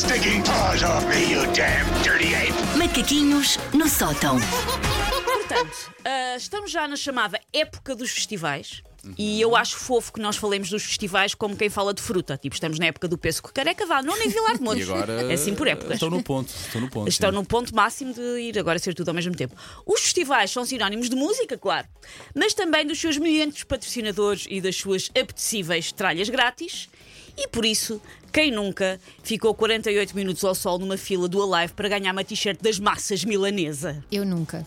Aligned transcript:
stinking 0.00 0.42
paws 0.42 0.82
off 0.82 1.06
me, 1.08 1.30
you 1.30 1.44
damn 1.52 1.86
dirty 2.02 2.34
ape! 2.34 2.54
Macaquinhos 2.78 3.58
no 3.74 3.86
sótão. 3.86 4.38
Portanto, 5.22 5.92
ah, 6.04 6.36
estamos 6.36 6.70
já 6.70 6.88
na 6.88 6.96
chamada 6.96 7.38
época 7.52 7.94
dos 7.94 8.10
festivais. 8.10 8.82
E 9.16 9.40
eu 9.40 9.56
acho 9.56 9.76
fofo 9.76 10.12
que 10.12 10.20
nós 10.20 10.36
falemos 10.36 10.68
dos 10.68 10.84
festivais 10.84 11.34
como 11.34 11.56
quem 11.56 11.70
fala 11.70 11.94
de 11.94 12.02
fruta. 12.02 12.36
Tipo, 12.36 12.54
estamos 12.54 12.78
na 12.78 12.86
época 12.86 13.08
do 13.08 13.16
pesco 13.16 13.50
careca, 13.52 13.86
vá, 13.86 14.02
não 14.02 14.18
nem 14.18 14.28
Vilar 14.28 14.56
de 14.56 14.60
E 14.60 14.64
Mouros. 14.64 14.90
agora 14.90 15.22
É 15.22 15.32
assim 15.34 15.54
por 15.54 15.66
épocas. 15.66 15.94
Estão 15.94 16.10
no 16.10 16.22
ponto. 16.22 16.48
Estão 16.48 16.80
no 16.80 16.90
ponto. 16.90 17.08
Estão 17.08 17.30
sim. 17.30 17.36
no 17.36 17.44
ponto 17.44 17.74
máximo 17.74 18.12
de 18.12 18.40
ir 18.40 18.58
agora 18.58 18.78
ser 18.78 18.94
tudo 18.94 19.08
ao 19.08 19.14
mesmo 19.14 19.34
tempo. 19.34 19.54
Os 19.86 20.00
festivais 20.02 20.50
são 20.50 20.64
sinónimos 20.64 21.08
de 21.08 21.16
música, 21.16 21.56
claro, 21.56 21.88
mas 22.34 22.52
também 22.52 22.86
dos 22.86 23.00
seus 23.00 23.16
milhentos 23.16 23.64
patrocinadores 23.64 24.46
e 24.48 24.60
das 24.60 24.76
suas 24.76 25.10
apetecíveis 25.10 25.92
tralhas 25.92 26.28
grátis. 26.28 26.88
E 27.42 27.48
por 27.48 27.64
isso, 27.64 28.00
quem 28.30 28.50
nunca 28.50 29.00
ficou 29.22 29.54
48 29.54 30.14
minutos 30.14 30.44
ao 30.44 30.54
sol 30.54 30.78
numa 30.78 30.98
fila 30.98 31.26
do 31.26 31.42
Alive 31.42 31.72
para 31.72 31.88
ganhar 31.88 32.12
uma 32.12 32.22
t-shirt 32.22 32.60
das 32.60 32.78
massas 32.78 33.24
milanesa? 33.24 34.04
Eu 34.12 34.26
nunca. 34.26 34.66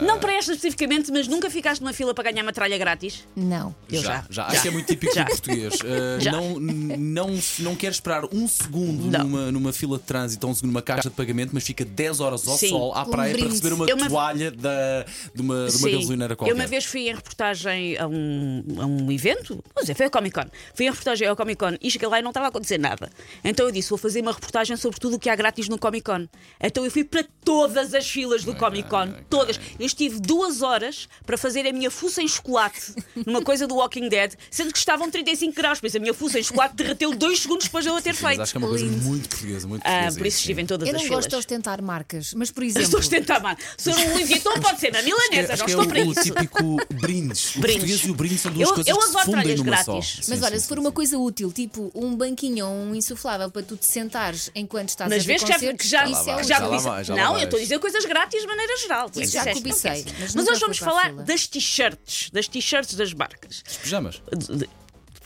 Não 0.00 0.18
para 0.18 0.32
esta 0.34 0.52
especificamente, 0.52 1.12
mas 1.12 1.28
nunca 1.28 1.50
ficaste 1.50 1.80
numa 1.82 1.92
fila 1.92 2.14
para 2.14 2.30
ganhar 2.30 2.42
uma 2.42 2.52
tralha 2.52 2.78
grátis? 2.78 3.24
Não. 3.36 3.74
Eu 3.90 4.00
já, 4.02 4.24
já. 4.30 4.44
já. 4.44 4.46
Acho 4.46 4.62
que 4.62 4.68
é 4.68 4.70
muito 4.70 4.86
típico 4.86 5.14
Já. 5.14 5.24
do 5.24 5.28
português. 5.30 5.74
Uh, 5.74 6.18
Já. 6.20 6.32
não, 6.32 6.58
não, 6.58 7.38
não 7.58 7.76
quer 7.76 7.90
esperar 7.90 8.24
um 8.32 8.48
segundo 8.48 9.10
Não. 9.10 9.24
numa, 9.24 9.52
numa 9.52 9.72
fila 9.72 9.98
de 9.98 10.04
trânsito 10.04 10.46
ou 10.46 10.52
um 10.52 10.54
segundo 10.54 10.70
numa 10.72 10.82
caixa 10.82 11.10
de 11.10 11.14
pagamento, 11.14 11.50
mas 11.52 11.64
fica 11.64 11.84
10 11.84 12.20
horas 12.20 12.48
ao 12.48 12.56
Sim. 12.56 12.70
sol 12.70 12.94
à 12.94 13.02
Um 13.02 13.10
praia 13.10 13.30
para 13.32 13.38
brinde. 13.42 13.54
receber 13.56 13.74
uma 13.74 13.84
Eu 13.86 13.96
uma- 13.96 14.08
toalha 14.08 14.50
da, 14.50 15.04
de 15.34 15.42
uma, 15.42 15.66
de 15.66 15.76
uma 15.76 15.88
Sim. 15.88 15.92
gasolineira 15.98 16.36
qualquer. 16.36 16.52
Eu 16.52 16.56
uma 16.56 16.66
vez 16.66 16.84
fui 16.86 17.10
em 17.10 17.14
reportagem 17.14 17.98
a 17.98 18.06
um, 18.06 18.64
a 18.78 18.86
um 18.86 19.12
evento, 19.12 19.62
vou 19.74 19.82
dizer, 19.82 19.94
foi 19.94 20.06
a 20.06 20.10
Comic 20.10 20.34
Con. 20.34 20.46
Fui 20.74 20.86
em 20.86 20.90
reportagem 20.90 21.28
ao 21.28 21.36
Comic 21.36 21.58
Con 21.58 21.76
e 21.80 21.90
cheguei 21.98 22.08
lá 22.08 22.18
e 22.18 22.22
não 22.22 22.30
estava 22.30 22.46
a 22.46 22.48
acontecer 22.48 22.78
nada. 22.78 23.10
Então 23.44 23.66
eu 23.66 23.72
disse: 23.72 23.90
vou 23.90 23.98
fazer 23.98 24.20
uma 24.20 24.32
reportagem 24.32 24.76
sobre 24.76 24.98
tudo 25.00 25.16
o 25.16 25.18
que 25.18 25.28
há 25.28 25.34
grátis 25.36 25.68
no 25.68 25.78
Comic 25.78 26.04
Con. 26.04 26.26
Então 26.60 26.84
eu 26.84 26.90
fui 26.90 27.04
para 27.04 27.24
todas 27.44 27.92
as 27.94 28.08
filas 28.08 28.44
do 28.44 28.54
Comic 28.54 28.88
Con, 28.88 29.12
todas. 29.28 29.58
Eu 29.78 29.86
estive 29.86 30.20
duas 30.20 30.62
horas 30.62 31.08
para 31.26 31.36
fazer 31.36 31.66
a 31.66 31.72
minha 31.72 31.90
fuça 31.90 32.22
em 32.22 32.28
chocolate 32.28 32.94
numa 33.26 33.42
coisa 33.42 33.66
do 33.66 33.74
Walking 33.76 34.08
Dead, 34.08 34.34
sendo 34.50 34.72
que 34.72 34.78
estavam 34.78 35.10
35 35.10 35.54
graus, 35.54 35.80
por 35.80 35.86
isso 35.86 35.96
a 35.96 36.00
minha 36.00 36.14
fuça 36.14 36.38
em 36.38 36.42
chocolate 36.42 36.76
derreteu 36.76 37.14
dois 37.14 37.40
segundos 37.40 37.64
depois 37.66 37.84
de 37.84 37.90
eu 37.90 37.96
a 37.96 38.00
ter 38.00 38.10
Mas 38.10 38.18
feito. 38.20 38.42
acho 38.42 38.52
que 38.52 38.58
é 38.58 38.60
uma 38.60 38.68
coisa 38.68 38.84
Lindo. 38.84 39.04
muito 39.04 39.28
portuguesa. 39.28 39.66
Muito 39.66 39.82
Ah, 39.82 39.90
portuguesa 39.90 40.18
por 40.18 40.26
isso 40.26 40.36
sim. 40.36 40.42
estive 40.42 40.62
em 40.62 40.66
todas 40.66 40.88
Eu 40.88 40.94
as 40.94 41.00
não 41.00 41.06
filas. 41.08 41.24
gosto 41.24 41.30
de 41.30 41.36
ostentar 41.36 41.82
marcas, 41.82 42.34
mas 42.34 42.50
por 42.50 42.62
Eu 42.68 42.68
exemplo. 42.68 42.84
Estou 42.84 42.98
a 42.98 43.00
ostentar, 43.00 43.42
mano. 43.42 43.58
Se 43.76 43.90
eu 43.90 43.96
não 43.96 44.08
Louis 44.12 44.28
Vuitton 44.28 44.60
pode 44.60 44.80
ser 44.80 44.92
na 44.92 45.02
milanesa, 45.02 45.52
Acho 45.54 45.62
não 45.62 45.66
que 45.66 45.72
é 45.72 45.74
estou 45.74 45.84
o, 45.84 45.88
para 45.88 46.00
o 46.06 46.12
isso. 46.12 46.22
típico 46.22 46.76
brindes. 46.94 47.56
O 47.56 47.60
Brindes. 47.60 47.76
português 47.82 48.00
e 48.06 48.10
o 48.10 48.14
brinde 48.14 48.38
são 48.38 48.52
duas 48.52 48.68
Eu- 48.68 48.74
coisas 48.74 48.90
eu 48.90 48.96
que 48.98 49.02
se 49.04 49.10
adoro 49.10 49.24
fundem 49.38 49.56
numa 49.56 49.76
só. 49.84 49.92
grátis. 49.92 50.10
Sim, 50.10 50.16
Mas 50.30 50.38
sim, 50.38 50.44
olha, 50.44 50.54
sim, 50.56 50.62
se 50.62 50.68
for 50.68 50.74
sim. 50.74 50.80
uma 50.80 50.92
coisa 50.92 51.18
útil, 51.18 51.52
tipo 51.52 51.77
um 51.94 52.14
banquinho 52.16 52.66
ou 52.66 52.72
um 52.72 52.94
insuflável 52.94 53.50
para 53.50 53.62
tu 53.62 53.76
te 53.76 53.86
sentares 53.86 54.50
enquanto 54.54 54.90
estás 54.90 55.10
Mas 55.10 55.24
a 55.24 55.26
ver 55.26 55.34
que 55.34 55.46
já, 55.46 55.54
concertos, 55.54 55.82
que 55.84 55.88
já, 55.90 56.04
isso 56.06 56.24
vai, 56.24 56.34
é 56.34 56.36
que 56.38 56.42
já 56.44 56.58
já 56.58 56.66
lá 56.66 56.78
vai, 56.78 57.04
já 57.04 57.14
lá 57.14 57.22
Não, 57.22 57.38
eu 57.38 57.44
estou 57.44 57.58
a 57.58 57.62
dizer 57.62 57.78
coisas 57.78 58.04
grátis 58.04 58.40
de 58.40 58.46
maneira 58.46 58.76
geral. 58.78 59.10
Isso 59.16 59.32
já 59.32 59.52
cobicei, 59.52 60.04
mas 60.18 60.34
Mas 60.34 60.48
hoje 60.48 60.60
vamos 60.60 60.78
falar 60.78 61.12
das 61.12 61.46
t-shirts, 61.46 62.30
das 62.30 62.48
t-shirts 62.48 62.94
das 62.94 63.12
marcas. 63.12 63.62
Os 63.68 63.76
pijamas. 63.78 64.22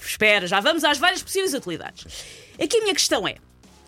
Espera, 0.04 0.46
já 0.46 0.60
vamos 0.60 0.84
às 0.84 0.98
várias 0.98 1.22
possíveis 1.22 1.54
utilidades. 1.54 2.04
Aqui 2.60 2.78
a 2.78 2.80
minha 2.82 2.94
questão 2.94 3.26
é. 3.26 3.36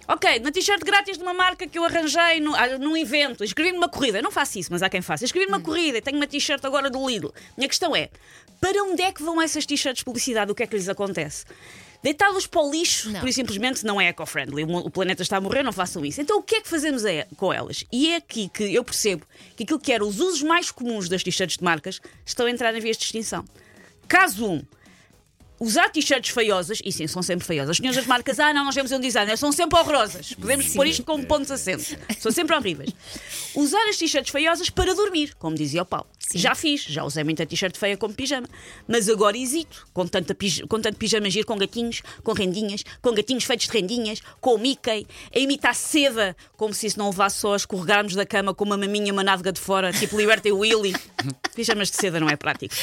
Ok, 0.06 0.38
na 0.40 0.52
t-shirt 0.52 0.82
grátis 0.84 1.16
de 1.16 1.22
uma 1.22 1.32
marca 1.32 1.66
que 1.66 1.78
eu 1.78 1.84
arranjei 1.84 2.38
no, 2.38 2.54
ah, 2.54 2.78
num 2.78 2.94
evento, 2.94 3.42
inscrevi 3.42 3.72
numa 3.72 3.88
corrida. 3.88 4.18
Eu 4.18 4.22
não 4.22 4.30
faço 4.30 4.58
isso, 4.58 4.70
mas 4.70 4.82
há 4.82 4.88
quem 4.90 5.00
faça. 5.00 5.24
Inscrevi 5.24 5.46
Hum. 5.46 5.52
numa 5.52 5.60
corrida 5.62 5.96
e 5.98 6.02
tenho 6.02 6.16
uma 6.18 6.26
t-shirt 6.26 6.62
agora 6.64 6.90
do 6.90 7.08
Lidl. 7.08 7.32
Minha 7.56 7.68
questão 7.68 7.96
é: 7.96 8.10
para 8.60 8.82
onde 8.84 9.02
é 9.02 9.10
que 9.10 9.22
vão 9.22 9.40
essas 9.40 9.64
t-shirts 9.64 10.00
de 10.00 10.04
publicidade? 10.04 10.52
O 10.52 10.54
que 10.54 10.62
é 10.62 10.66
que 10.66 10.76
lhes 10.76 10.88
acontece? 10.90 11.46
Deitá-los 12.04 12.46
para 12.46 12.60
o 12.60 12.70
lixo, 12.70 13.10
Não. 13.10 13.18
por 13.20 13.32
simplesmente 13.32 13.82
não 13.82 13.98
é 13.98 14.08
eco-friendly. 14.08 14.64
O 14.64 14.90
planeta 14.90 15.22
está 15.22 15.38
a 15.38 15.40
morrer, 15.40 15.62
não 15.62 15.72
façam 15.72 16.04
isso. 16.04 16.20
Então 16.20 16.36
o 16.38 16.42
que 16.42 16.56
é 16.56 16.60
que 16.60 16.68
fazemos 16.68 17.02
é- 17.02 17.26
com 17.34 17.50
elas? 17.50 17.82
E 17.90 18.12
é 18.12 18.16
aqui 18.16 18.50
que 18.52 18.62
eu 18.74 18.84
percebo 18.84 19.24
que 19.56 19.62
aquilo 19.62 19.80
que 19.80 19.90
eram 19.90 20.06
os 20.06 20.20
usos 20.20 20.42
mais 20.42 20.70
comuns 20.70 21.08
das 21.08 21.22
t-shirts 21.22 21.56
de 21.56 21.64
marcas 21.64 22.02
estão 22.26 22.44
a 22.44 22.50
entrar 22.50 22.74
em 22.74 22.80
vias 22.80 22.98
de 22.98 23.04
extinção. 23.04 23.42
Caso 24.06 24.44
1. 24.46 24.52
Um, 24.52 24.62
Usar 25.60 25.88
t-shirts 25.88 26.30
feiosas, 26.30 26.80
e 26.84 26.92
sim, 26.92 27.06
são 27.06 27.22
sempre 27.22 27.46
feiosas. 27.46 27.70
As 27.70 27.76
senhoras 27.78 27.96
das 27.96 28.06
marcas, 28.06 28.38
ah, 28.38 28.52
não, 28.52 28.64
nós 28.66 28.74
temos 28.74 28.92
um 28.92 29.00
designer, 29.00 29.38
são 29.38 29.50
sempre 29.50 29.78
horrorosas. 29.78 30.34
Podemos 30.34 30.68
pôr 30.74 30.86
isto 30.86 31.04
como 31.04 31.24
pontos 31.24 31.50
acentos. 31.50 31.94
São 32.18 32.30
sempre 32.30 32.54
horríveis. 32.54 32.90
Usar 33.54 33.82
as 33.88 33.96
t-shirts 33.96 34.30
feiosas 34.30 34.68
para 34.68 34.92
dormir, 34.94 35.34
como 35.38 35.56
dizia 35.56 35.80
o 35.82 35.86
Paulo. 35.86 36.06
Já 36.32 36.54
fiz, 36.54 36.82
já 36.82 37.04
usei 37.04 37.24
muita 37.24 37.44
t-shirt 37.44 37.76
feia 37.76 37.96
como 37.96 38.14
pijama. 38.14 38.48
Mas 38.88 39.08
agora 39.08 39.36
hesito, 39.36 39.86
com, 39.92 40.06
tanta 40.06 40.34
pij 40.34 40.66
com 40.66 40.80
tanto 40.80 40.96
pijama 40.96 41.28
giro, 41.28 41.46
com 41.46 41.56
gatinhos, 41.56 42.02
com 42.22 42.32
rendinhas, 42.32 42.84
com 43.02 43.12
gatinhos 43.12 43.44
feitos 43.44 43.66
de 43.66 43.72
rendinhas, 43.72 44.20
com 44.40 44.54
o 44.54 44.58
Mickey, 44.58 45.06
a 45.34 45.38
imitar 45.38 45.74
seda, 45.74 46.36
como 46.56 46.72
se 46.72 46.86
isso 46.86 46.98
não 46.98 47.10
levasse 47.10 47.40
só 47.40 47.52
a 47.52 47.56
escorregarmos 47.56 48.14
da 48.14 48.24
cama 48.24 48.54
com 48.54 48.64
uma 48.64 48.76
maminha, 48.76 49.12
uma 49.12 49.22
nádega 49.22 49.52
de 49.52 49.60
fora, 49.60 49.92
tipo 49.92 50.16
Liberty 50.16 50.52
Willy. 50.52 50.94
Pijamas 51.54 51.90
de 51.90 51.96
seda 51.96 52.18
não 52.18 52.28
é 52.28 52.36
prático. 52.36 52.74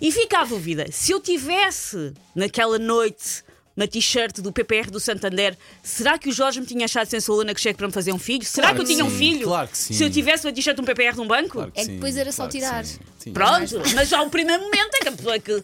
E 0.00 0.10
fica 0.12 0.40
a 0.40 0.44
dúvida: 0.44 0.86
se 0.90 1.12
eu 1.12 1.20
tivesse 1.20 2.12
naquela 2.34 2.78
noite 2.78 3.44
uma 3.78 3.86
t-shirt 3.86 4.40
do 4.40 4.52
PPR 4.52 4.90
do 4.90 4.98
Santander, 4.98 5.56
será 5.82 6.18
que 6.18 6.28
o 6.28 6.32
Jorge 6.32 6.60
me 6.60 6.66
tinha 6.66 6.84
achado 6.84 7.06
sensualona 7.08 7.54
que 7.54 7.60
chegue 7.60 7.78
para 7.78 7.86
me 7.86 7.92
fazer 7.92 8.12
um 8.12 8.18
filho? 8.18 8.44
Será 8.44 8.68
Claro 8.68 8.76
que 8.76 8.82
eu 8.82 8.86
tinha 8.96 9.04
que 9.04 9.10
um 9.10 9.12
sim, 9.12 9.18
filho? 9.18 9.44
claro 9.46 9.68
que 9.68 9.78
sim. 9.78 9.94
Se 9.94 10.02
eu 10.04 10.10
tivesse 10.10 10.46
uma 10.46 10.52
t-shirt 10.52 10.74
de 10.76 10.82
um 10.82 10.84
PPR 10.84 11.14
de 11.14 11.20
um 11.20 11.26
banco? 11.28 11.48
Claro 11.50 11.72
É 11.74 11.80
que 11.80 11.86
sim, 11.86 11.94
depois 11.94 12.16
era 12.16 12.32
só 12.32 12.36
claro 12.48 12.52
que 12.52 12.58
tirar. 12.58 12.84
sim. 12.84 12.98
Sim. 13.18 13.32
Pronto, 13.32 13.82
mas 13.96 14.12
há 14.12 14.22
um 14.22 14.30
primeiro 14.30 14.62
momento 14.62 14.94
em 14.96 15.00
que, 15.00 15.08
a 15.08 15.12
pessoa- 15.12 15.36
em 15.36 15.40
que, 15.40 15.52
o, 15.52 15.62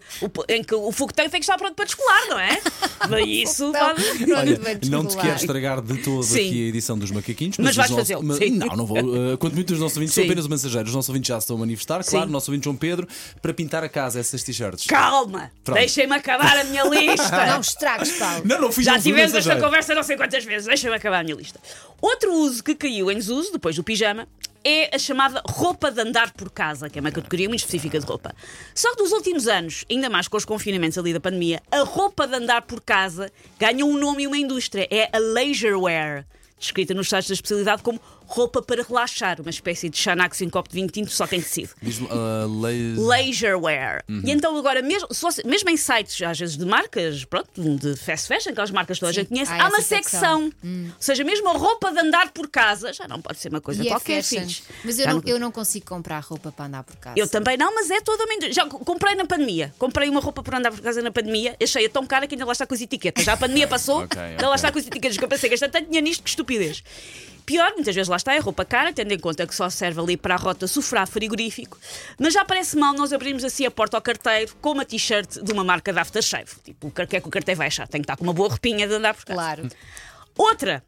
em 0.49 0.65
que 0.65 0.75
o 0.75 0.91
fogueteiro 0.93 1.31
tem 1.31 1.41
que 1.41 1.45
estar 1.45 1.57
pronto 1.57 1.75
para 1.75 1.85
descolar, 1.85 2.27
não 2.29 2.39
é? 2.39 2.61
Mas 3.09 3.27
isso 3.29 3.65
Não, 3.71 3.73
pode- 3.81 4.03
pronto, 4.03 4.35
Olha, 4.39 4.59
vai 4.61 4.79
não 4.89 5.05
te 5.07 5.17
quero 5.17 5.37
estragar 5.37 5.81
de 5.83 5.99
todo 5.99 6.23
Sim. 6.23 6.49
aqui 6.49 6.65
a 6.65 6.69
edição 6.69 6.99
dos 6.99 7.11
macaquinhos, 7.11 7.57
Mas 7.59 7.71
os 7.71 7.77
vais 7.77 7.91
fazê-lo, 7.91 8.23
mas- 8.23 8.39
sim. 8.39 8.51
Não, 8.51 8.67
não 8.69 8.87
vou. 8.87 8.99
uh, 8.99 9.37
quanto 9.39 9.55
muito 9.55 9.73
os 9.75 9.79
nossos 9.79 9.97
ouvintes 9.97 10.15
são 10.15 10.23
Sim. 10.25 10.29
apenas 10.31 10.47
mensageiros. 10.49 10.91
Os 10.91 10.95
nossos 10.97 11.09
ouvintes 11.11 11.29
já 11.29 11.39
se 11.41 11.45
estão 11.45 11.57
a 11.57 11.61
manifestar, 11.61 12.03
claro, 12.05 12.25
Sim. 12.27 12.31
o 12.31 12.33
nosso 12.33 12.51
ouvinte 12.51 12.65
João 12.65 12.77
Pedro, 12.77 13.07
para 13.43 13.53
pintar 13.55 13.85
a 13.85 13.89
casa 13.89 14.19
essas 14.19 14.43
t-shirts. 14.43 14.87
Calma, 14.87 15.51
deixem-me 15.73 16.15
acabar 16.17 16.57
a 16.59 16.65
minha 16.65 16.83
lista. 16.89 17.47
Não 17.47 17.61
estragues, 18.09 18.35
Paulo. 18.35 18.43
Não, 18.47 18.61
não 18.61 18.83
Já 18.83 18.99
tivemos 18.99 19.35
esta 19.35 19.57
conversa 19.57 19.95
não 19.95 20.03
sei 20.03 20.17
quantas 20.17 20.45
vezes, 20.45 20.67
deixa-me 20.67 20.95
acabar 20.95 21.21
a 21.21 21.23
minha 21.25 21.37
lista. 21.37 21.61
Outro 22.01 22.33
uso 22.33 22.63
que 22.63 22.75
caiu 22.75 23.11
em 23.11 23.17
desuso, 23.17 23.53
depois 23.53 23.77
do 23.77 23.85
pijama, 23.85 24.27
é 24.65 24.95
a 24.95 24.99
chamada 24.99 25.43
roupa 25.47 25.91
de 25.91 26.01
andar 26.01 26.33
por 26.33 26.51
casa, 26.51 26.89
que 26.89 26.99
é 26.99 27.01
uma 27.01 27.13
categoria 27.13 27.49
muito 27.49 27.61
específica 27.61 28.01
de 28.01 28.07
roupa. 28.07 28.35
Só 28.75 28.95
que 28.97 29.03
nos 29.03 29.13
últimos 29.13 29.47
anos, 29.47 29.85
ainda 29.91 30.09
mais 30.09 30.27
com 30.27 30.39
os 30.39 30.45
confinamentos 30.45 30.97
ali 30.97 31.13
da 31.13 31.21
pandemia, 31.21 31.63
a 31.71 31.81
roupa 31.81 32.27
de 32.27 32.35
andar 32.35 32.63
por 32.63 32.81
casa 32.81 33.31
ganhou 33.59 33.89
um 33.91 33.99
nome 33.99 34.23
e 34.23 34.27
uma 34.27 34.39
indústria. 34.39 34.89
É 34.91 35.11
a 35.13 35.19
leisure 35.19 35.75
wear, 35.75 36.25
descrita 36.59 36.95
nos 36.95 37.11
sites 37.11 37.29
da 37.29 37.35
especialidade 37.35 37.83
como 37.83 38.01
roupa 38.27 38.63
para 38.63 38.83
relaxar, 38.83 39.41
uma 39.41 39.51
espécie 39.51 39.89
de 39.89 39.97
Xanax 39.99 40.41
em 40.41 40.49
copo 40.49 40.69
de 40.69 40.75
vinho 40.75 40.89
tinto, 40.89 41.11
só 41.11 41.27
que 41.27 41.37
em 41.37 41.41
tecido. 41.43 41.71
Diz-me, 41.83 42.07
uh, 42.09 42.61
leis- 42.61 42.99
Leisure 42.99 43.55
wear. 43.55 44.03
Uhum. 44.09 44.23
E 44.25 44.31
então 44.31 44.57
agora, 44.57 44.83
mesmo, 44.83 45.09
você- 45.11 45.43
mesmo 45.45 45.69
em 45.71 45.77
sites, 45.77 46.21
às 46.23 46.39
vezes 46.39 46.57
de 46.57 46.65
marcas, 46.65 47.25
pronto, 47.25 47.49
de 47.77 47.97
fast 47.97 48.27
fashion, 48.29 48.51
aquelas 48.51 48.71
marcas 48.71 48.97
que 48.97 49.01
toda 49.01 49.11
a 49.11 49.15
Sim, 49.15 49.21
gente 49.21 49.29
conhece, 49.29 49.53
há 49.53 49.65
há 49.65 49.69
uma 49.69 49.81
secção. 49.83 50.51
secção. 50.51 50.53
Ou 50.87 50.93
seja, 51.01 51.25
mesmo 51.25 51.49
a 51.49 51.53
roupa 51.53 51.93
de 51.93 51.99
andar 52.01 52.31
por 52.33 52.49
casa, 52.49 52.93
já 52.93 53.07
não 53.07 53.21
pode 53.21 53.39
ser 53.39 53.49
uma 53.51 53.61
coisa 53.61 53.83
E 53.83 53.87
é 53.87 53.91
qualquer, 53.91 54.23
fashion. 54.23 54.41
filhos. 54.41 54.63
Mas 54.85 54.99
eu 54.99 55.05
Já 55.05 55.15
não, 55.15 55.23
eu 55.27 55.39
não 55.39 55.51
consigo 55.53 55.87
comprar 55.87 56.21
roupa 56.21 56.51
para 56.51 56.65
andar 56.67 56.83
por 56.83 56.97
casa. 56.97 57.19
eu 57.19 57.29
também 57.29 57.57
não, 57.57 57.75
mas 57.75 57.91
é 57.91 58.01
toda 58.01 58.25
uma 58.25 58.35
indústria. 58.35 58.55
Já 58.55 58.67
comprei 58.67 59.15
na 59.15 59.27
pandemia. 59.27 59.73
Comprei 59.79 60.09
uma 60.09 60.21
roupa 60.21 60.43
para 60.43 60.59
andar 60.59 60.71
por 60.71 60.81
casa 60.81 61.01
na 61.03 61.11
pandemia. 61.11 61.57
Achei-a 61.63 61.89
tão 61.89 62.07
cara 62.07 62.27
que 62.27 62.35
ainda 62.35 62.45
lá 62.45 62.53
está 62.53 62.67
com 62.67 62.75
as 62.75 62.81
etiquetas. 62.81 63.25
Já 63.25 63.35
a 63.35 63.37
pandemia 63.37 63.69
passou, 63.69 64.03
Ok, 64.05 64.21
ainda 64.21 64.35
ok. 64.37 64.49
lá 64.49 64.55
está 64.57 64.73
com 64.73 64.79
as 64.79 64.87
etiquetas. 64.87 65.17
Que 65.19 65.25
eu 65.25 65.29
pensei, 65.29 65.51
gastei 65.51 65.69
tanto 65.69 65.87
dinheiro 65.87 66.05
nisto, 66.07 66.23
que 66.23 66.31
estupidez. 66.31 66.83
Pior, 67.47 67.73
muitas 67.75 67.95
vezes 67.95 68.09
lá 68.09 68.17
está, 68.17 68.35
é 68.35 68.39
roupa 68.39 68.65
cara, 68.65 68.93
tendo 68.93 69.13
em 69.13 69.19
conta 69.19 69.47
que 69.47 69.55
só 69.55 69.69
serve 69.69 70.01
ali 70.01 70.17
para 70.17 70.35
a 70.35 70.39
rota 70.39 70.67
sofrar 70.67 71.07
frigorífico. 71.07 71.79
Mas 72.19 72.33
já 72.33 72.45
parece 72.45 72.77
mal 72.77 72.95
nós 72.95 73.13
abrirmos 73.13 73.45
assim 73.45 73.67
a 73.67 73.71
porta 73.71 73.97
ao 73.97 74.03
carteiro 74.03 74.55
com 74.61 74.73
uma 74.73 74.85
t-shirt 74.85 75.43
de 75.43 75.53
uma 75.53 75.63
marca 75.63 75.93
de 75.93 75.99
aftershave. 75.99 76.51
Tipo, 76.65 76.89
o 76.89 76.91
que 76.91 77.03
é 77.03 77.21
que 77.21 77.29
o 77.29 77.31
carteiro 77.31 77.59
vai 77.59 77.67
achar? 77.67 77.87
Tem 77.87 78.01
que 78.01 78.05
estar 78.05 78.17
com 78.17 78.25
uma 78.25 78.33
boa 78.33 78.49
roupinha 78.49 78.89
de 78.89 78.95
andar 78.95 79.15
por 79.15 79.25
casa. 79.25 79.39
Claro. 79.39 79.69
Outra, 80.37 80.83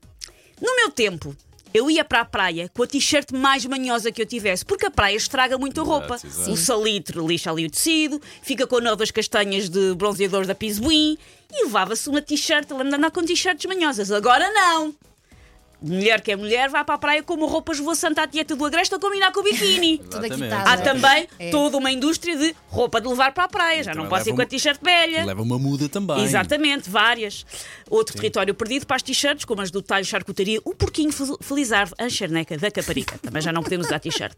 no 0.60 0.74
meu 0.76 0.90
tempo, 0.90 1.36
eu 1.74 1.90
ia 1.90 2.04
para 2.04 2.20
a 2.20 2.24
praia 2.24 2.70
com 2.72 2.82
a 2.82 2.86
t-shirt 2.86 3.32
mais 3.32 3.66
manhosa 3.66 4.10
que 4.10 4.22
eu 4.22 4.26
tivesse, 4.26 4.64
porque 4.64 4.86
a 4.86 4.90
praia 4.90 5.14
estraga 5.14 5.58
muito 5.58 5.82
a 5.82 5.84
roupa. 5.84 6.14
exato. 6.14 6.50
O 6.50 6.56
salitre 6.56 7.20
lixa 7.20 7.50
ali 7.50 7.66
o 7.66 7.70
tecido, 7.70 8.20
fica 8.42 8.66
com 8.66 8.80
novas 8.80 9.10
castanhas 9.10 9.68
de 9.68 9.94
bronzeador 9.94 10.46
da 10.46 10.54
Pisbuin 10.54 11.18
e 11.52 11.64
levava-se 11.64 12.08
uma 12.08 12.22
t-shirt, 12.22 12.70
andar 12.70 13.10
com 13.10 13.22
t-shirts 13.22 13.66
manhosas. 13.66 14.10
Agora 14.10 14.50
não! 14.50 14.94
Mulher 15.80 16.22
que 16.22 16.32
é 16.32 16.36
mulher, 16.36 16.70
vai 16.70 16.82
para 16.84 16.94
a 16.94 16.98
praia 16.98 17.22
com 17.22 17.34
uma 17.34 17.46
roupa 17.46 17.72
esvoaçante 17.72 18.18
à 18.18 18.26
tieta 18.26 18.56
do 18.56 18.64
agreste 18.64 18.94
a 18.94 18.98
combinar 18.98 19.30
com 19.30 19.40
o 19.40 19.42
biquíni. 19.42 19.98
Quitada. 20.08 20.70
Há 20.70 20.76
também 20.78 21.28
É. 21.38 21.50
toda 21.50 21.76
uma 21.76 21.90
indústria 21.90 22.34
de 22.36 22.54
roupa 22.68 22.98
de 23.00 23.06
levar 23.06 23.32
para 23.32 23.44
a 23.44 23.48
praia. 23.48 23.82
Já 23.84 23.90
não 23.90 24.04
também 24.04 24.08
pode 24.10 24.24
ser 24.24 24.30
leva 24.30 24.36
com 24.36 24.42
a 24.42 24.46
t-shirt 24.46 24.80
velha. 24.82 25.24
Leva 25.26 25.42
uma 25.42 25.58
muda 25.58 25.86
também. 25.88 26.22
Exatamente, 26.24 26.88
várias. 26.88 27.44
Outro 27.90 28.16
território 28.16 28.54
perdido 28.54 28.86
para 28.86 28.96
as 28.96 29.02
t-shirts, 29.02 29.44
como 29.44 29.60
as 29.60 29.70
do 29.70 29.82
talho 29.82 30.04
charcutaria, 30.04 30.58
o 30.64 30.74
porquinho 30.74 31.12
fel- 31.12 31.38
felizarvo, 31.42 31.94
a 31.98 32.08
charneca 32.08 32.56
da 32.56 32.70
caparica. 32.70 33.18
Também 33.22 33.42
já 33.42 33.52
não 33.52 33.62
podemos 33.62 33.86
usar 33.86 33.98
t-shirt. 34.00 34.34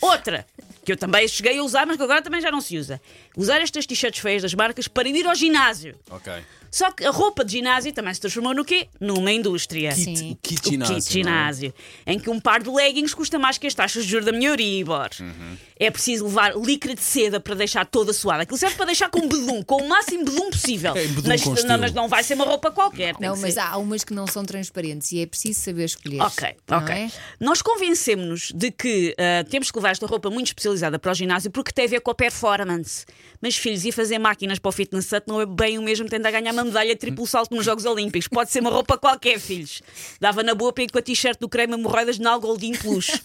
Outra, 0.00 0.46
que 0.84 0.92
eu 0.92 0.96
também 0.96 1.28
cheguei 1.28 1.58
a 1.58 1.62
usar, 1.62 1.84
mas 1.86 1.96
que 1.98 2.02
agora 2.02 2.22
também 2.22 2.40
já 2.40 2.50
não 2.50 2.60
se 2.62 2.78
usa. 2.78 3.00
Usar 3.36 3.60
estas 3.60 3.84
t-shirts 3.84 4.20
feias 4.20 4.42
das 4.42 4.54
marcas 4.54 4.88
para 4.88 5.08
ir 5.08 5.26
ao 5.26 5.34
ginásio. 5.34 5.96
Ok. 6.10 6.32
Só 6.70 6.90
que 6.90 7.04
a 7.04 7.10
roupa 7.10 7.44
de 7.44 7.52
ginásio 7.52 7.92
também 7.92 8.12
se 8.14 8.20
transformou 8.20 8.54
no 8.54 8.64
quê? 8.64 8.88
Numa 9.00 9.32
indústria. 9.32 9.92
Sim. 9.94 10.36
Kit, 10.42 10.60
o 10.60 10.62
kit 10.62 10.68
O 10.68 10.70
ginásio. 10.70 10.94
kit 10.96 11.22
não 11.24 11.30
é? 11.30 11.34
ginásio, 11.34 11.74
em 12.06 12.18
que 12.18 12.30
um 12.30 12.38
par 12.40 12.62
de 12.62 12.70
leggings 12.70 13.14
custa 13.14 13.38
mais 13.38 13.58
que 13.58 13.66
as 13.66 13.74
taxas 13.74 14.04
de 14.04 14.10
juros 14.10 14.26
da 14.26 14.32
minha 14.32 14.48
Euribor. 14.50 15.08
Uhum. 15.20 15.56
É 15.80 15.90
preciso 15.90 16.24
levar 16.26 16.56
líquida 16.56 16.94
de 16.94 17.00
seda 17.02 17.38
para 17.38 17.54
deixar 17.54 17.86
toda 17.86 18.12
suada. 18.12 18.42
Aquilo 18.42 18.58
serve 18.58 18.74
para 18.76 18.86
deixar 18.86 19.08
com 19.10 19.20
bedum, 19.28 19.62
com 19.62 19.76
o 19.82 19.88
máximo 19.88 20.24
bedum 20.24 20.50
possível. 20.50 20.94
É, 20.98 21.06
bedum 21.06 21.28
mas, 21.28 21.42
com 21.42 21.54
não, 21.66 21.78
mas 21.78 21.92
não 21.92 22.08
vai 22.08 22.22
ser 22.24 22.34
uma 22.34 22.44
roupa 22.44 22.70
qualquer. 22.72 23.14
Não, 23.20 23.36
mas 23.36 23.54
ser- 23.54 23.60
há 23.60 23.76
umas 23.76 24.02
que 24.02 24.12
não 24.12 24.26
são 24.26 24.44
transparentes 24.44 25.12
e 25.12 25.20
é 25.20 25.26
preciso 25.26 25.60
saber 25.60 25.84
escolher. 25.84 26.20
Ok, 26.22 26.48
ok. 26.70 26.94
é? 26.94 27.10
Nós 27.38 27.62
convencemos-nos 27.62 28.50
de 28.54 28.70
que 28.70 29.14
ah, 29.18 29.44
temos 29.48 29.70
que 29.70 29.78
levar 29.78 29.90
esta 29.90 30.06
roupa 30.06 30.28
muito 30.30 30.46
especializada 30.48 30.98
para 30.98 31.12
o 31.12 31.14
ginásio 31.14 31.50
porque 31.50 31.70
tem 31.72 31.84
a 31.84 31.88
ver 31.88 32.00
com 32.00 32.10
a 32.10 32.14
performance. 32.14 33.04
Mas, 33.40 33.56
filhos, 33.56 33.84
e 33.84 33.92
fazer 33.92 34.18
máquinas 34.18 34.58
para 34.58 34.68
o 34.68 34.72
fitness 34.72 35.06
set 35.06 35.24
não 35.28 35.40
é 35.40 35.46
bem 35.46 35.78
o 35.78 35.82
mesmo 35.82 36.04
que 36.06 36.10
tentar 36.10 36.30
ganhar 36.32 36.52
uma 36.58 36.64
medalha 36.64 36.90
de 36.90 36.96
triplo 36.96 37.26
salto 37.26 37.54
nos 37.54 37.64
Jogos 37.64 37.84
Olímpicos. 37.84 38.28
Pode 38.28 38.50
ser 38.50 38.60
uma 38.60 38.70
roupa 38.70 38.98
qualquer, 38.98 39.38
filhos. 39.38 39.82
Dava 40.20 40.42
na 40.42 40.54
boa 40.54 40.72
para 40.72 40.84
ir 40.84 40.90
com 40.90 40.98
a 40.98 41.02
t-shirt 41.02 41.38
do 41.38 41.48
creme 41.48 41.74
hemorroidas 41.74 42.18
na 42.18 42.36
Goldin 42.36 42.72
Plus. 42.72 43.20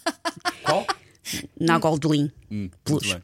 Qual? 0.63 0.85
Na 1.59 1.77
Goldin 1.79 2.31
Muito 2.49 2.77
Plus. 2.83 3.17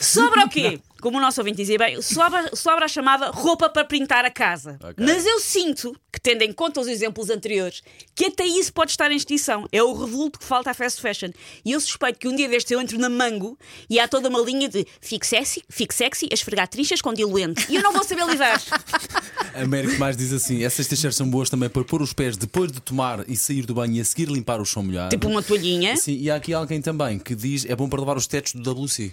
Sobra 0.00 0.46
o 0.46 0.48
quê? 0.48 0.80
Como 1.00 1.18
o 1.18 1.20
nosso 1.20 1.40
ouvinte 1.40 1.58
dizia 1.58 1.78
bem, 1.78 2.00
sobra, 2.00 2.54
sobra 2.54 2.84
a 2.86 2.88
chamada 2.88 3.30
roupa 3.30 3.68
para 3.68 3.84
pintar 3.84 4.24
a 4.24 4.30
casa. 4.30 4.78
Ok. 4.82 4.94
Mas 4.98 5.26
eu 5.26 5.40
sinto 5.40 5.94
que, 6.12 6.20
tendo 6.20 6.42
em 6.42 6.52
conta 6.52 6.80
os 6.80 6.86
exemplos 6.86 7.30
anteriores, 7.30 7.82
que 8.14 8.26
até 8.26 8.46
isso 8.46 8.72
pode 8.72 8.92
estar 8.92 9.10
em 9.10 9.16
extinção. 9.16 9.68
É 9.70 9.82
o 9.82 9.92
revolto 9.92 10.38
que 10.38 10.44
falta 10.44 10.70
à 10.70 10.74
fast 10.74 11.00
fashion. 11.00 11.30
E 11.64 11.72
eu 11.72 11.80
suspeito 11.80 12.18
que 12.18 12.28
um 12.28 12.34
dia 12.34 12.48
deste 12.48 12.72
eu 12.72 12.80
entro 12.80 12.98
na 12.98 13.08
Mango 13.08 13.58
e 13.88 14.00
há 14.00 14.08
toda 14.08 14.28
uma 14.28 14.40
linha 14.40 14.68
de 14.68 14.86
fique 15.00 15.26
sexy, 15.26 15.62
fique 15.68 15.94
sexy, 15.94 16.28
a 16.30 16.34
esfregar 16.34 16.68
trinchas 16.68 17.00
com 17.00 17.12
diluente. 17.12 17.66
E 17.68 17.76
eu 17.76 17.82
não 17.82 17.92
vou 17.92 18.02
saber 18.04 18.26
lidar. 18.26 18.60
Américo 19.54 19.98
mais 19.98 20.16
diz 20.16 20.32
assim: 20.32 20.64
essas 20.64 20.86
t-shirts 20.86 21.16
são 21.16 21.28
boas 21.28 21.48
também 21.50 21.68
para 21.68 21.84
pôr 21.84 22.02
os 22.02 22.12
pés 22.12 22.36
depois 22.36 22.70
de 22.70 22.80
tomar 22.80 23.28
e 23.28 23.36
sair 23.36 23.64
do 23.64 23.74
banho 23.74 23.94
e 23.94 24.00
a 24.00 24.04
seguir 24.04 24.28
limpar 24.28 24.60
o 24.60 24.64
chão 24.64 24.82
molhado. 24.82 25.10
tipo 25.10 25.28
uma 25.28 25.42
toalhinha. 25.42 25.96
Sim, 25.96 26.16
e 26.18 26.30
há 26.30 26.36
aqui 26.36 26.52
alguém 26.52 26.80
também 26.80 27.18
que 27.18 27.34
diz 27.34 27.64
é 27.64 27.74
bom 27.74 27.88
para 27.88 28.00
levar 28.00 28.16
os 28.16 28.26
tetos 28.26 28.52
do 28.54 28.70
WC. 28.70 29.12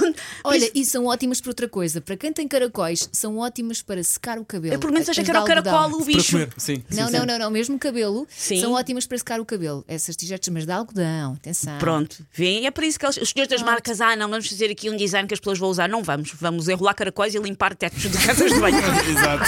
Olha, 0.44 0.70
e 0.74 0.84
são 0.84 1.06
ótimas 1.06 1.40
para 1.40 1.50
outra 1.50 1.68
coisa. 1.68 2.00
Para 2.00 2.16
quem 2.16 2.32
tem 2.32 2.46
caracóis, 2.48 3.08
são 3.12 3.38
ótimas 3.38 3.82
para 3.82 4.02
secar 4.02 4.38
o 4.38 4.44
cabelo. 4.44 4.74
Eu 4.74 4.78
por 4.78 4.90
menos 4.90 5.08
achei 5.08 5.22
que 5.24 5.30
era 5.30 5.40
o 5.40 5.44
caracol 5.44 5.88
o 5.90 5.96
Para 5.98 6.04
bicho. 6.06 6.32
comer, 6.32 6.48
sim. 6.56 6.82
Não, 6.90 7.06
sim, 7.06 7.12
não, 7.12 7.20
sim. 7.20 7.26
não, 7.26 7.38
não, 7.38 7.50
mesmo 7.50 7.78
cabelo 7.78 8.26
Sim. 8.36 8.60
são 8.60 8.72
ótimas 8.72 9.06
para 9.06 9.18
secar 9.18 9.40
o 9.40 9.44
cabelo. 9.44 9.84
Essas 9.88 10.16
t-shirts, 10.16 10.48
mas 10.48 10.64
de 10.66 10.72
algodão, 10.72 11.34
atenção. 11.34 11.78
Pronto, 11.78 12.24
vêem? 12.32 12.66
É 12.66 12.70
por 12.70 12.84
isso 12.84 12.98
que 12.98 13.06
eles- 13.06 13.16
os 13.18 13.30
senhores 13.30 13.50
das 13.50 13.62
marcas, 13.62 14.00
ah, 14.00 14.14
não, 14.16 14.28
vamos 14.28 14.48
fazer 14.48 14.70
aqui 14.70 14.90
um 14.90 14.96
design 14.96 15.26
que 15.28 15.34
as 15.34 15.40
pessoas 15.40 15.58
vão 15.58 15.68
usar. 15.70 15.88
Não 15.88 16.02
vamos, 16.02 16.32
vamos 16.40 16.68
enrolar 16.68 16.94
caracóis 16.94 17.34
e 17.34 17.38
limpar 17.38 17.74
tetos 17.74 18.02
de 18.02 18.18
casas 18.18 18.52
de 18.52 18.60
banho. 18.60 18.76
Exato. 19.08 19.44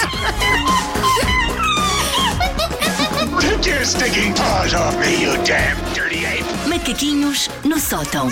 Take 3.41 3.69
your 3.69 3.85
stinking 3.85 4.33
paws 4.33 4.73
off 4.73 4.95
me, 4.99 5.21
you 5.23 5.31
damn 5.45 5.77
dirty 5.93 6.25
ape! 6.25 6.43
Macaquinhos 6.69 7.49
no 7.63 7.79
sótão. 7.79 8.29